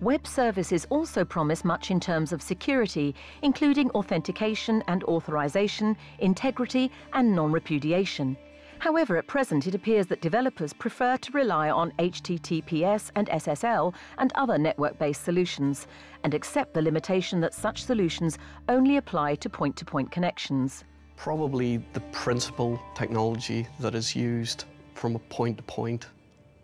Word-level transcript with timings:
Web 0.00 0.26
services 0.26 0.86
also 0.88 1.26
promise 1.26 1.62
much 1.62 1.90
in 1.90 2.00
terms 2.00 2.32
of 2.32 2.40
security, 2.40 3.14
including 3.42 3.90
authentication 3.90 4.82
and 4.88 5.04
authorization, 5.04 5.94
integrity, 6.20 6.90
and 7.12 7.36
non 7.36 7.52
repudiation. 7.52 8.34
However, 8.78 9.18
at 9.18 9.26
present 9.26 9.66
it 9.66 9.74
appears 9.74 10.06
that 10.06 10.22
developers 10.22 10.72
prefer 10.72 11.18
to 11.18 11.32
rely 11.32 11.68
on 11.68 11.92
HTTPS 11.98 13.10
and 13.14 13.28
SSL 13.28 13.92
and 14.16 14.32
other 14.36 14.56
network 14.56 14.98
based 14.98 15.22
solutions, 15.22 15.86
and 16.24 16.32
accept 16.32 16.72
the 16.72 16.80
limitation 16.80 17.38
that 17.40 17.52
such 17.52 17.84
solutions 17.84 18.38
only 18.70 18.96
apply 18.96 19.34
to 19.34 19.50
point 19.50 19.76
to 19.76 19.84
point 19.84 20.10
connections. 20.10 20.84
Probably 21.16 21.76
the 21.92 22.00
principal 22.10 22.80
technology 22.94 23.66
that 23.80 23.94
is 23.94 24.16
used 24.16 24.64
from 24.94 25.14
a 25.14 25.18
point 25.18 25.58
to 25.58 25.62
point 25.64 26.06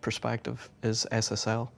perspective 0.00 0.71
is 0.82 1.07
SSL, 1.12 1.68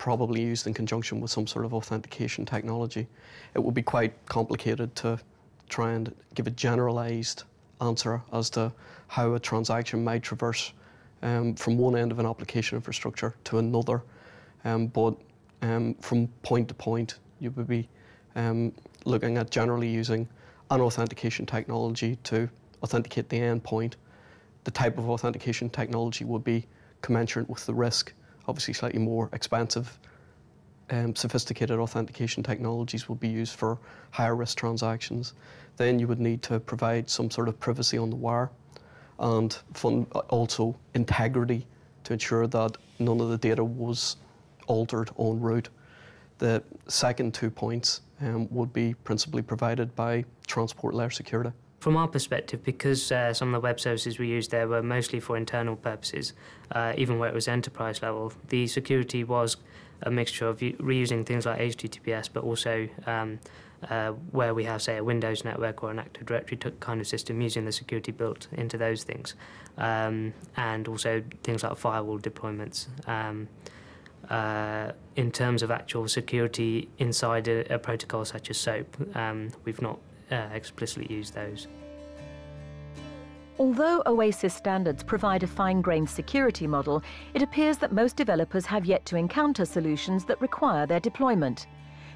probably 0.00 0.40
used 0.40 0.66
in 0.66 0.72
conjunction 0.72 1.20
with 1.20 1.30
some 1.30 1.46
sort 1.46 1.62
of 1.62 1.74
authentication 1.74 2.46
technology. 2.46 3.06
It 3.54 3.62
would 3.62 3.74
be 3.74 3.82
quite 3.82 4.14
complicated 4.24 4.96
to 4.96 5.20
try 5.68 5.92
and 5.92 6.10
give 6.34 6.46
a 6.46 6.50
generalized 6.52 7.42
answer 7.82 8.22
as 8.32 8.48
to 8.50 8.72
how 9.08 9.34
a 9.34 9.38
transaction 9.38 10.02
might 10.02 10.22
traverse 10.22 10.72
um, 11.20 11.54
from 11.54 11.76
one 11.76 11.96
end 11.96 12.12
of 12.12 12.18
an 12.18 12.24
application 12.24 12.76
infrastructure 12.76 13.34
to 13.44 13.58
another. 13.58 14.02
Um, 14.64 14.86
but 14.86 15.16
um, 15.60 15.92
from 15.96 16.28
point 16.42 16.68
to 16.68 16.74
point, 16.74 17.18
you 17.38 17.50
would 17.50 17.68
be 17.68 17.86
um, 18.36 18.72
looking 19.04 19.36
at 19.36 19.50
generally 19.50 19.88
using 19.88 20.26
an 20.70 20.80
authentication 20.80 21.44
technology 21.44 22.16
to 22.24 22.48
authenticate 22.82 23.28
the 23.28 23.38
endpoint. 23.38 23.96
The 24.64 24.70
type 24.70 24.96
of 24.96 25.10
authentication 25.10 25.68
technology 25.68 26.24
would 26.24 26.42
be 26.42 26.66
commensurate 27.02 27.50
with 27.50 27.66
the 27.66 27.74
risk, 27.74 28.14
obviously 28.48 28.74
slightly 28.74 29.00
more 29.00 29.28
expensive. 29.32 29.98
Um, 30.90 31.14
sophisticated 31.14 31.78
authentication 31.78 32.42
technologies 32.42 33.08
will 33.08 33.16
be 33.16 33.28
used 33.28 33.54
for 33.54 33.78
higher 34.10 34.34
risk 34.34 34.58
transactions. 34.58 35.34
Then 35.76 35.98
you 35.98 36.08
would 36.08 36.18
need 36.18 36.42
to 36.42 36.58
provide 36.58 37.08
some 37.08 37.30
sort 37.30 37.48
of 37.48 37.58
privacy 37.60 37.96
on 37.96 38.10
the 38.10 38.16
wire 38.16 38.50
and 39.20 39.56
fun, 39.74 40.06
also 40.28 40.76
integrity 40.94 41.66
to 42.04 42.14
ensure 42.14 42.46
that 42.48 42.76
none 42.98 43.20
of 43.20 43.28
the 43.28 43.38
data 43.38 43.62
was 43.62 44.16
altered 44.66 45.10
en 45.18 45.40
route. 45.40 45.68
The 46.38 46.62
second 46.88 47.34
two 47.34 47.50
points 47.50 48.00
um, 48.20 48.48
would 48.50 48.72
be 48.72 48.94
principally 48.94 49.42
provided 49.42 49.94
by 49.94 50.24
transport 50.46 50.94
layer 50.94 51.10
security. 51.10 51.52
From 51.80 51.96
our 51.96 52.08
perspective, 52.08 52.62
because 52.62 53.10
uh, 53.10 53.32
some 53.32 53.54
of 53.54 53.62
the 53.62 53.64
web 53.64 53.80
services 53.80 54.18
we 54.18 54.28
used 54.28 54.50
there 54.50 54.68
were 54.68 54.82
mostly 54.82 55.18
for 55.18 55.38
internal 55.38 55.76
purposes, 55.76 56.34
uh, 56.72 56.92
even 56.98 57.18
where 57.18 57.30
it 57.30 57.34
was 57.34 57.48
enterprise 57.48 58.02
level, 58.02 58.34
the 58.48 58.66
security 58.66 59.24
was 59.24 59.56
a 60.02 60.10
mixture 60.10 60.46
of 60.46 60.58
reusing 60.58 61.24
things 61.24 61.46
like 61.46 61.58
HTTPS, 61.58 62.28
but 62.30 62.44
also 62.44 62.86
um, 63.06 63.38
uh, 63.88 64.10
where 64.30 64.52
we 64.52 64.64
have, 64.64 64.82
say, 64.82 64.98
a 64.98 65.04
Windows 65.04 65.42
network 65.42 65.82
or 65.82 65.90
an 65.90 65.98
Active 65.98 66.26
Directory 66.26 66.58
kind 66.80 67.00
of 67.00 67.06
system, 67.06 67.40
using 67.40 67.64
the 67.64 67.72
security 67.72 68.12
built 68.12 68.46
into 68.52 68.76
those 68.76 69.02
things, 69.02 69.34
um, 69.78 70.34
and 70.58 70.86
also 70.86 71.22
things 71.42 71.62
like 71.62 71.78
firewall 71.78 72.18
deployments. 72.18 72.88
Um, 73.08 73.48
uh, 74.28 74.92
in 75.16 75.32
terms 75.32 75.62
of 75.62 75.70
actual 75.70 76.06
security 76.06 76.90
inside 76.98 77.48
a, 77.48 77.74
a 77.74 77.78
protocol 77.78 78.26
such 78.26 78.50
as 78.50 78.58
SOAP, 78.58 79.16
um, 79.16 79.50
we've 79.64 79.80
not 79.80 79.98
uh, 80.30 80.48
explicitly 80.52 81.12
use 81.14 81.30
those. 81.30 81.68
Although 83.58 84.02
OASIS 84.06 84.54
standards 84.54 85.02
provide 85.02 85.42
a 85.42 85.46
fine 85.46 85.82
grained 85.82 86.08
security 86.08 86.66
model, 86.66 87.02
it 87.34 87.42
appears 87.42 87.76
that 87.78 87.92
most 87.92 88.16
developers 88.16 88.64
have 88.64 88.86
yet 88.86 89.04
to 89.04 89.16
encounter 89.16 89.66
solutions 89.66 90.24
that 90.24 90.40
require 90.40 90.86
their 90.86 90.98
deployment. 90.98 91.66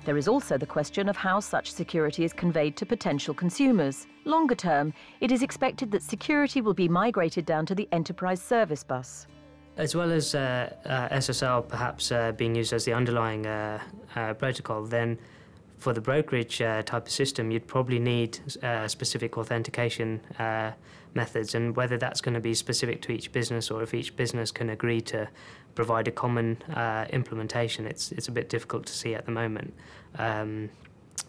There 0.05 0.17
is 0.17 0.29
also 0.29 0.59
the 0.59 0.67
question 0.67 1.09
of 1.09 1.17
how 1.17 1.41
such 1.41 1.73
security 1.73 2.25
is 2.25 2.33
conveyed 2.33 2.77
to 2.77 2.87
potential 2.87 3.35
consumers. 3.35 4.07
Longer 4.25 4.55
term, 4.55 4.95
it 5.21 5.33
is 5.33 5.43
expected 5.43 5.91
that 5.91 6.03
security 6.03 6.61
will 6.61 6.75
be 6.75 6.89
migrated 6.89 7.45
down 7.45 7.67
to 7.67 7.75
the 7.75 7.89
enterprise 7.93 8.41
service 8.41 8.85
bus. 8.85 9.27
As 9.77 9.95
well 9.95 10.13
as 10.13 10.35
uh, 10.35 10.73
uh, 10.85 11.09
SSL 11.09 11.69
perhaps 11.69 12.13
uh, 12.13 12.33
being 12.33 12.55
used 12.55 12.73
as 12.73 12.85
the 12.85 12.93
underlying 12.93 13.47
uh, 13.47 13.81
uh, 14.15 14.35
protocol, 14.35 14.85
then 14.85 15.19
for 15.85 15.93
the 15.93 16.01
brokerage 16.01 16.63
uh, 16.63 16.83
type 16.83 17.07
of 17.07 17.13
system, 17.13 17.51
you'd 17.51 17.67
probably 17.67 17.99
need 17.99 18.39
specific 18.87 19.37
authentication 19.37 20.09
methods, 21.13 21.55
and 21.55 21.77
whether 21.77 21.99
that's 21.99 22.21
going 22.23 22.35
to 22.35 22.41
be 22.41 22.55
specific 22.55 23.03
to 23.03 23.13
each 23.13 23.31
business 23.33 23.71
or 23.71 23.83
if 23.83 23.93
each 23.93 24.17
business 24.17 24.51
can 24.51 24.71
agree 24.71 25.03
to 25.03 25.29
provide 25.75 26.09
a 26.09 26.11
common 26.11 26.57
implementation, 27.11 27.87
it's 27.87 28.13
it's 28.13 28.29
a 28.29 28.33
bit 28.33 28.49
difficult 28.49 28.87
to 28.87 28.95
see 28.95 29.15
at 29.15 29.25
the 29.27 29.33
moment. 29.43 29.75
Um, 30.19 30.71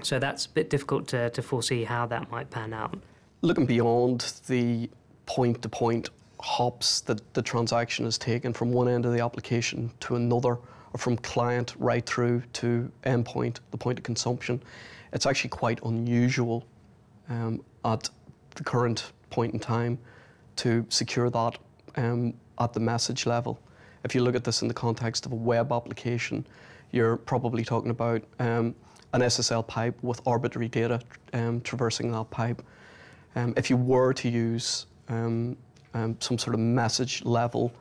so 0.02 0.20
that's 0.20 0.46
a 0.46 0.50
bit 0.50 0.70
difficult 0.70 1.08
to, 1.10 1.30
to 1.32 1.42
foresee 1.42 1.84
how 1.84 2.08
that 2.08 2.32
might 2.32 2.50
pan 2.50 2.74
out. 2.74 2.98
Looking 3.42 3.66
beyond 3.66 4.20
the 4.48 4.90
point 5.26 5.62
to 5.64 5.70
point 5.70 6.10
hops 6.40 7.02
that 7.02 7.20
the 7.34 7.42
transaction 7.42 8.06
is 8.06 8.18
taken 8.18 8.54
from 8.54 8.72
one 8.72 8.88
end 8.88 9.06
of 9.06 9.12
the 9.12 9.22
application 9.24 9.92
to 10.00 10.16
another, 10.16 10.58
or 10.96 10.98
from 10.98 11.18
client 11.18 11.76
right 11.78 12.06
through 12.06 12.42
to 12.54 12.90
endpoint, 13.06 13.60
the 13.72 13.78
point 13.78 14.00
of 14.00 14.04
consumption, 14.04 14.64
it's 15.12 15.26
actually 15.26 15.50
quite 15.50 15.84
unusual 15.84 16.66
um, 17.30 17.62
at 17.84 18.10
the 18.56 18.64
current 18.64 19.12
point 19.30 19.54
in 19.54 19.60
time 19.60 20.00
to 20.56 20.86
secure 20.88 21.30
that 21.30 21.58
um, 21.98 22.34
at 22.60 22.72
the 22.72 22.80
message 22.80 23.26
level. 23.26 23.60
If 24.06 24.16
you 24.16 24.24
look 24.24 24.36
at 24.36 24.46
this 24.46 24.62
in 24.62 24.70
the 24.70 24.74
context 24.74 25.26
of 25.26 25.34
a 25.34 25.36
web 25.36 25.74
application, 25.74 26.48
you're 26.92 27.18
probably 27.18 27.66
talking 27.66 27.92
about 27.92 28.24
um, 28.40 28.74
an 29.12 29.20
SSL 29.20 29.68
pipe 29.68 30.02
with 30.02 30.22
arbitrary 30.26 30.70
data 30.70 31.02
um, 31.34 31.60
traversing 31.60 32.10
that 32.14 32.30
pipe. 32.30 32.62
Um, 33.36 33.54
if 33.58 33.70
you 33.70 33.76
were 33.76 34.14
to 34.14 34.30
use 34.30 34.86
um, 35.10 35.58
some 35.94 36.38
sort 36.38 36.54
of 36.54 36.62
message 36.62 37.26
level 37.26 37.74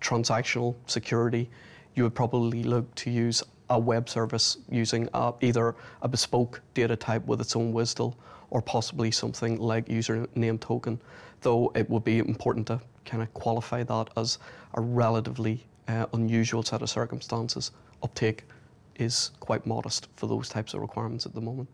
transactional 0.00 0.74
security, 0.86 1.50
you 1.94 2.02
would 2.02 2.14
probably 2.14 2.62
look 2.62 2.94
to 2.96 3.10
use 3.10 3.42
a 3.70 3.78
web 3.78 4.08
service 4.08 4.58
using 4.68 5.08
either 5.42 5.74
a 6.02 6.08
bespoke 6.08 6.60
data 6.74 6.96
type 6.96 7.24
with 7.26 7.40
its 7.40 7.56
own 7.56 7.72
WSDL 7.72 8.14
or 8.50 8.60
possibly 8.60 9.10
something 9.10 9.58
like 9.58 9.86
username 9.86 10.60
token, 10.60 11.00
though 11.40 11.72
it 11.74 11.88
would 11.88 12.04
be 12.04 12.18
important 12.18 12.66
to 12.66 12.80
kind 13.04 13.22
of 13.22 13.32
qualify 13.34 13.82
that 13.82 14.08
as 14.16 14.38
a 14.74 14.80
relatively 14.80 15.66
uh, 15.88 16.06
unusual 16.12 16.62
set 16.62 16.82
of 16.82 16.90
circumstances. 16.90 17.70
Uptake 18.02 18.44
is 18.96 19.30
quite 19.40 19.66
modest 19.66 20.08
for 20.16 20.26
those 20.26 20.48
types 20.48 20.74
of 20.74 20.80
requirements 20.80 21.26
at 21.26 21.34
the 21.34 21.40
moment. 21.40 21.68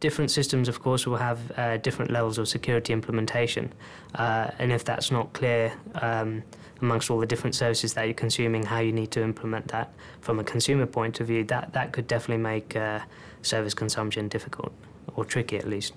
Different 0.00 0.30
systems, 0.30 0.66
of 0.68 0.80
course, 0.80 1.06
will 1.06 1.18
have 1.18 1.52
uh, 1.58 1.76
different 1.76 2.10
levels 2.10 2.38
of 2.38 2.48
security 2.48 2.94
implementation. 2.94 3.70
Uh, 4.14 4.50
and 4.58 4.72
if 4.72 4.82
that's 4.82 5.10
not 5.10 5.30
clear 5.34 5.74
um, 5.96 6.42
amongst 6.80 7.10
all 7.10 7.18
the 7.18 7.26
different 7.26 7.54
services 7.54 7.92
that 7.92 8.06
you're 8.06 8.14
consuming, 8.14 8.64
how 8.64 8.78
you 8.80 8.92
need 8.92 9.10
to 9.10 9.22
implement 9.22 9.68
that 9.68 9.92
from 10.22 10.38
a 10.38 10.44
consumer 10.44 10.86
point 10.86 11.20
of 11.20 11.26
view, 11.26 11.44
that, 11.44 11.74
that 11.74 11.92
could 11.92 12.06
definitely 12.06 12.42
make 12.42 12.74
uh, 12.76 13.00
service 13.42 13.74
consumption 13.74 14.26
difficult 14.28 14.72
or 15.16 15.24
tricky 15.26 15.58
at 15.58 15.68
least. 15.68 15.92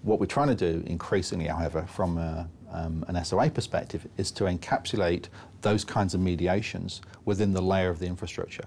What 0.00 0.18
we're 0.18 0.26
trying 0.26 0.48
to 0.48 0.54
do 0.54 0.82
increasingly, 0.86 1.46
however, 1.46 1.82
from 1.82 2.16
a, 2.16 2.48
um, 2.70 3.04
an 3.06 3.22
SOA 3.22 3.50
perspective, 3.50 4.08
is 4.16 4.30
to 4.32 4.44
encapsulate 4.44 5.26
those 5.60 5.84
kinds 5.84 6.14
of 6.14 6.20
mediations 6.20 7.02
within 7.26 7.52
the 7.52 7.62
layer 7.62 7.90
of 7.90 7.98
the 7.98 8.06
infrastructure. 8.06 8.64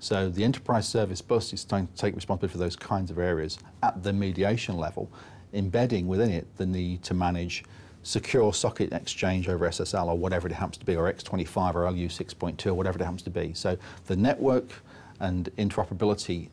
So 0.00 0.28
the 0.28 0.44
enterprise 0.44 0.88
service 0.88 1.20
bus 1.20 1.52
is 1.52 1.64
trying 1.64 1.88
to 1.88 1.94
take 1.94 2.14
responsibility 2.14 2.52
for 2.52 2.58
those 2.58 2.76
kinds 2.76 3.10
of 3.10 3.18
areas 3.18 3.58
at 3.82 4.02
the 4.02 4.12
mediation 4.12 4.76
level, 4.76 5.10
embedding 5.52 6.06
within 6.06 6.30
it 6.30 6.46
the 6.56 6.66
need 6.66 7.02
to 7.04 7.14
manage 7.14 7.64
secure 8.04 8.52
socket 8.52 8.92
exchange 8.92 9.48
over 9.48 9.68
SSL 9.68 10.06
or 10.06 10.16
whatever 10.16 10.46
it 10.46 10.52
happens 10.54 10.78
to 10.78 10.86
be, 10.86 10.96
or 10.96 11.12
X25 11.12 11.74
or 11.74 11.90
LU 11.90 12.08
6.2 12.08 12.66
or 12.66 12.74
whatever 12.74 12.98
it 12.98 13.02
happens 13.02 13.22
to 13.22 13.30
be. 13.30 13.52
So 13.54 13.76
the 14.06 14.16
network 14.16 14.70
and 15.20 15.50
interoperability 15.56 16.48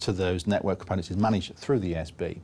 to 0.00 0.12
those 0.12 0.46
network 0.46 0.78
components 0.78 1.10
is 1.10 1.16
managed 1.16 1.56
through 1.56 1.80
the 1.80 1.94
ESB. 1.94 2.38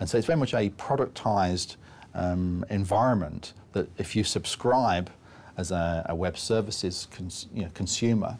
And 0.00 0.08
so 0.08 0.16
it's 0.18 0.26
very 0.26 0.38
much 0.38 0.54
a 0.54 0.70
productized 0.70 1.76
um, 2.14 2.64
environment 2.70 3.52
that 3.72 3.88
if 3.98 4.16
you 4.16 4.24
subscribe 4.24 5.10
as 5.56 5.70
a, 5.70 6.06
a 6.08 6.14
web 6.14 6.36
services 6.38 7.08
cons, 7.10 7.46
you 7.54 7.62
know, 7.62 7.70
consumer, 7.74 8.38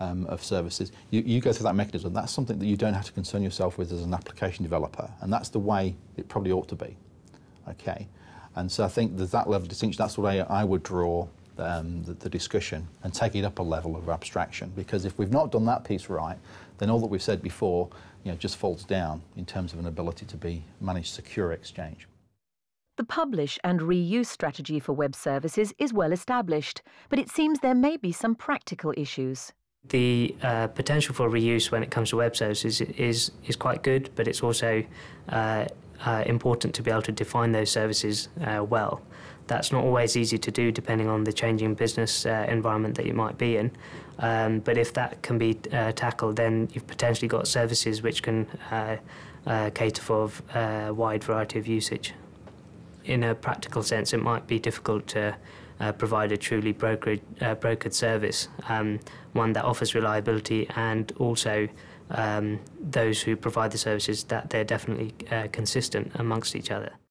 um, 0.00 0.26
of 0.26 0.42
services, 0.42 0.92
you, 1.10 1.22
you 1.26 1.40
go 1.40 1.52
through 1.52 1.64
that 1.64 1.74
mechanism. 1.74 2.12
That's 2.12 2.32
something 2.32 2.58
that 2.58 2.66
you 2.66 2.76
don't 2.76 2.94
have 2.94 3.06
to 3.06 3.12
concern 3.12 3.42
yourself 3.42 3.78
with 3.78 3.92
as 3.92 4.02
an 4.02 4.14
application 4.14 4.62
developer, 4.62 5.10
and 5.20 5.32
that's 5.32 5.48
the 5.48 5.58
way 5.58 5.94
it 6.16 6.28
probably 6.28 6.52
ought 6.52 6.68
to 6.68 6.76
be. 6.76 6.96
Okay, 7.68 8.08
and 8.56 8.70
so 8.70 8.84
I 8.84 8.88
think 8.88 9.16
there's 9.16 9.30
that 9.32 9.48
level 9.48 9.64
of 9.64 9.68
distinction. 9.68 9.98
That's 10.02 10.14
the 10.14 10.22
way 10.22 10.40
I 10.40 10.64
would 10.64 10.82
draw 10.82 11.28
um, 11.58 12.02
the, 12.04 12.14
the, 12.14 12.30
discussion 12.30 12.86
and 13.02 13.12
take 13.12 13.34
it 13.34 13.44
up 13.44 13.58
a 13.58 13.62
level 13.62 13.96
of 13.96 14.08
abstraction. 14.08 14.72
Because 14.76 15.04
if 15.04 15.18
we've 15.18 15.32
not 15.32 15.50
done 15.50 15.64
that 15.66 15.84
piece 15.84 16.08
right, 16.08 16.38
then 16.78 16.88
all 16.88 17.00
that 17.00 17.06
we've 17.06 17.22
said 17.22 17.42
before, 17.42 17.88
you 18.24 18.30
know, 18.30 18.36
just 18.36 18.56
falls 18.56 18.84
down 18.84 19.22
in 19.36 19.44
terms 19.44 19.72
of 19.72 19.78
an 19.78 19.86
ability 19.86 20.26
to 20.26 20.36
be 20.36 20.64
managed 20.80 21.12
secure 21.12 21.52
exchange. 21.52 22.06
The 22.96 23.04
publish 23.04 23.58
and 23.62 23.80
reuse 23.80 24.26
strategy 24.26 24.80
for 24.80 24.92
web 24.92 25.14
services 25.14 25.72
is 25.78 25.92
well 25.92 26.12
established, 26.12 26.82
but 27.08 27.18
it 27.18 27.30
seems 27.30 27.60
there 27.60 27.74
may 27.74 27.96
be 27.96 28.10
some 28.10 28.34
practical 28.34 28.92
issues. 28.96 29.52
The 29.88 30.34
uh, 30.42 30.66
potential 30.66 31.14
for 31.14 31.30
reuse 31.30 31.70
when 31.70 31.82
it 31.82 31.90
comes 31.90 32.10
to 32.10 32.16
web 32.16 32.36
services 32.36 32.80
is, 32.80 33.30
is, 33.46 33.56
quite 33.56 33.82
good, 33.82 34.10
but 34.16 34.28
it's 34.28 34.42
also 34.42 34.84
uh, 35.30 35.64
uh, 36.04 36.22
important 36.26 36.74
to 36.74 36.82
be 36.82 36.90
able 36.90 37.02
to 37.02 37.12
define 37.12 37.52
those 37.52 37.70
services 37.70 38.28
uh, 38.44 38.62
well. 38.62 39.00
That's 39.46 39.72
not 39.72 39.82
always 39.84 40.14
easy 40.14 40.36
to 40.36 40.50
do 40.50 40.70
depending 40.70 41.08
on 41.08 41.24
the 41.24 41.32
changing 41.32 41.74
business 41.74 42.26
uh, 42.26 42.46
environment 42.48 42.96
that 42.96 43.06
you 43.06 43.14
might 43.14 43.38
be 43.38 43.56
in. 43.56 43.70
Um, 44.18 44.58
but 44.60 44.76
if 44.76 44.92
that 44.92 45.22
can 45.22 45.38
be 45.38 45.58
uh, 45.72 45.92
tackled, 45.92 46.36
then 46.36 46.68
you've 46.72 46.86
potentially 46.86 47.28
got 47.28 47.48
services 47.48 48.02
which 48.02 48.22
can 48.22 48.46
cater 49.74 50.02
for 50.02 50.30
a 50.54 50.92
wide 50.92 51.24
variety 51.24 51.58
of 51.58 51.66
usage. 51.66 52.12
In 53.06 53.22
a 53.22 53.34
practical 53.34 53.82
sense, 53.82 54.12
it 54.12 54.22
might 54.22 54.46
be 54.46 54.58
difficult 54.58 55.06
to 55.08 55.34
uh, 55.80 55.92
provide 55.92 56.32
a 56.32 56.36
truly 56.36 56.72
brokered, 56.72 57.20
uh, 57.40 57.54
brokered 57.54 57.92
service, 57.92 58.48
um, 58.68 58.98
one 59.32 59.52
that 59.52 59.64
offers 59.64 59.94
reliability 59.94 60.68
and 60.76 61.12
also 61.18 61.68
um, 62.10 62.58
those 62.80 63.22
who 63.22 63.36
provide 63.36 63.70
the 63.70 63.78
services 63.78 64.24
that 64.24 64.50
they're 64.50 64.64
definitely 64.64 65.14
uh, 65.30 65.48
consistent 65.52 66.10
amongst 66.14 66.56
each 66.56 66.70
other. 66.70 66.92